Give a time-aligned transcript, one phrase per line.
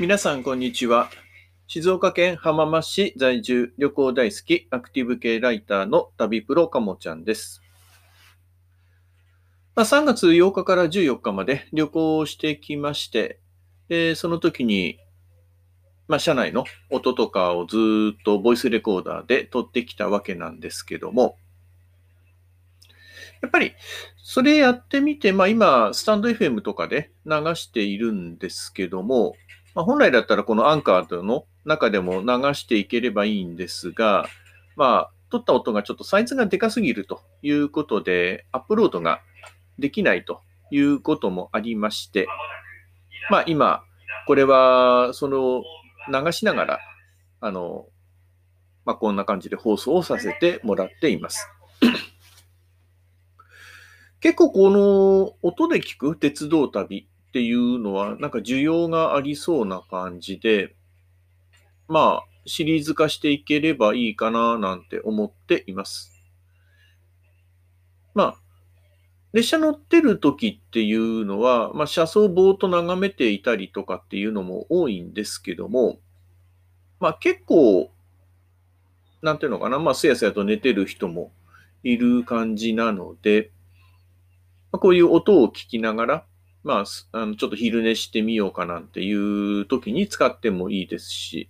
[0.00, 1.08] 皆さん、こんにちは。
[1.68, 7.62] 静岡県浜松市在住、旅行大好き、アクティブ系ライターの旅プロかもちゃんです。
[9.76, 13.38] まあ、3月8日から14日まで旅行をしてきまして、
[13.88, 14.98] でその時に、
[16.08, 17.76] まあ、車内の音とかをず
[18.18, 21.38] っとボイスレコーダーで撮ってきたわけなんですけども、
[23.42, 23.74] やっぱり、
[24.16, 29.36] それやってみて、まあ今、スタンド FM とかで流しているんですけども、
[29.74, 34.26] まあ、本来だったらこのアンカーの中でも流していければいいんですが、
[34.76, 39.20] まあ、撮った音がちょっとサイズがでかすぎるということで、アップロードが
[39.78, 42.28] できないということもありまして、
[43.30, 43.82] まあ今、
[44.26, 45.62] これは、その、
[46.08, 46.78] 流しながら、
[47.40, 47.86] あの、
[48.84, 51.48] まあこんな感じで放送をさせてもらっています。
[54.20, 60.76] 結構この音で聞く鉄道旅っていうのは、なんか需要がありそうな感じで、
[61.88, 66.12] まあ、シリーズ化していければいいかななんて思っています。
[68.14, 68.36] まあ、
[69.32, 75.98] 列車乗ってる時っていうのは、まあ、車窓をぼーっと眺めていたりとかっていうのも多いんですけども、
[77.00, 77.90] まあ結構、
[79.22, 81.32] なんていうのかな、まあすやすやと寝てる人も
[81.82, 83.50] いる感じなので、
[84.70, 86.26] まあ、こういう音を聞きながら、
[86.64, 91.48] まあ、あのちょっと昼寝してみようかなんていう時に使ってもいいですし、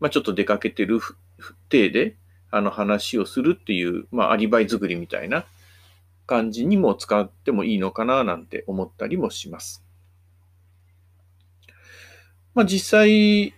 [0.00, 0.98] まあ、ちょっと出かけてる
[1.68, 2.16] 体で、
[2.50, 5.44] あの話をするっていう、まあ、アリバイ作りみたいな
[6.26, 9.84] 感じにも使ってもいいのかななんて思ったりもします。
[12.54, 13.54] まあ、実際、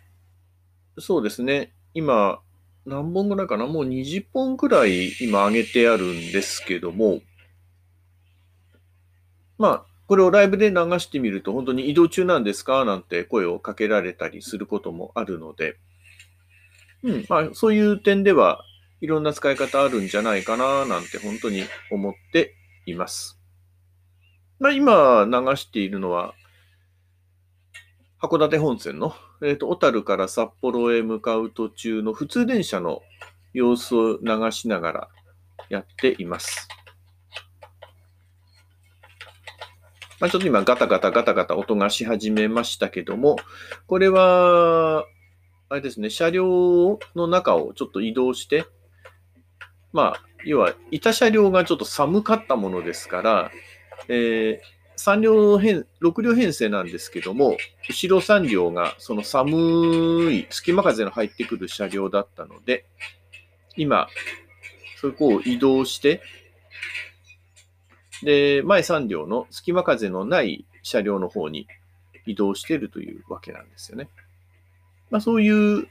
[0.99, 1.73] そうですね。
[1.95, 2.41] 今、
[2.87, 3.67] 何本ぐらいかな？
[3.67, 7.21] もう20本くらい今上げてあるんですけども、
[9.59, 12.85] まあ、これをライブで流してみると、本当に移動中なんですか？
[12.85, 15.77] なんて声をかけられたりすることもあるので、
[17.03, 18.65] うん、まあ、そういう点では、
[19.01, 22.55] いろんな使い方あるんじゃないかな、なんて本当に思って
[22.87, 23.39] います。
[24.59, 26.35] まあ、今流しているのは、
[28.21, 33.03] 函館本線の、えっ、ー、と、小樽から札幌へ向かう途中の普通電車の
[33.53, 35.09] 様子を流しながら
[35.69, 36.69] やっています。
[40.21, 43.37] まあ、ちょっと今ガタガタガタガタ音がし始めましたけども、
[43.87, 45.05] これは、
[45.69, 48.65] あれですね、車両の中をちょっと移動して、
[49.93, 53.51] まあ、要は、板車両がちょっと寒かったものですから、
[54.09, 57.57] えー、3両編、6両編成なんですけども、
[57.89, 62.87] 後ろ3両がその寒い隙間風の入ってくる車両だったので、
[63.77, 64.09] 今、
[65.01, 66.23] そこを移動して、
[68.23, 71.67] で、前3両の隙間風のない車両の方に
[72.27, 74.09] 移動しているというわけなんですよね。
[75.11, 75.89] まあ、そういう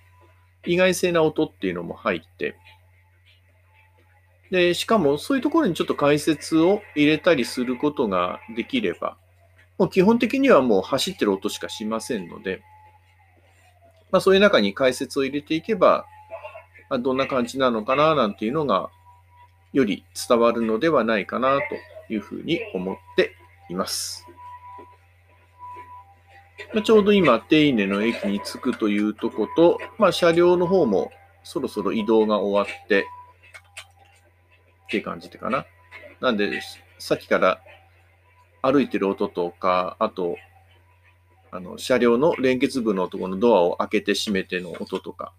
[0.65, 2.55] 意外性な音っていうのも入って、
[4.51, 9.17] で、しかもそういうところにちょっと解説を入れたりすることができれば、
[9.77, 12.61] もう基本的にはもう走ってる音しかしませんので、
[14.11, 16.05] まあ、そういう中に解説を入れていけば、
[17.01, 18.91] どんな感じなのかななんていうのが
[19.71, 21.63] より伝わるのではないかなと
[22.09, 23.35] いうふうに思って
[23.69, 24.25] います。
[26.73, 31.11] まあ、ちょうど今、手稲の駅に着くというとこと、まあ、車両の方も
[31.43, 33.07] そろそろ移動が終わって、
[34.85, 35.65] って感じでかな。
[36.19, 36.61] なんで、
[36.99, 37.61] さっきから
[38.61, 40.37] 歩いてる音とか、あと、
[41.51, 45.33] あの、車両の連結部のところのドアを開けて閉めての音とか、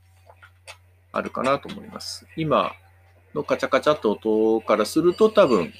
[1.10, 2.26] あるかなと思います。
[2.36, 2.72] 今
[3.34, 5.72] のカチャカチャっと音からすると多分、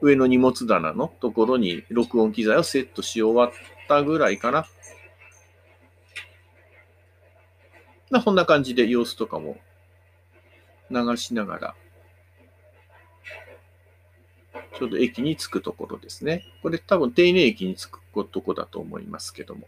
[0.00, 3.50] 上の荷物棚のところに録音機材をセットし終わっ
[3.88, 4.66] たぐらいかな。
[8.10, 9.58] まあ、こんな感じで様子とかも
[10.90, 11.74] 流しながら、
[14.78, 16.44] ちょうど駅に着くところですね。
[16.62, 19.66] これ多分丁寧駅に着くとこだと思いますけども。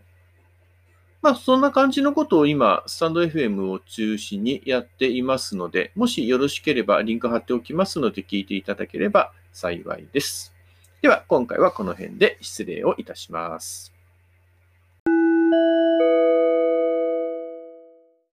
[1.21, 10.55] まあ、そんな感じのことを今、スタンド FM を中心にやっていますので、もしよろしければリンク貼っておきますので聞いていただければ幸いです。
[11.03, 13.93] では、今回はこの辺で失礼をいたします。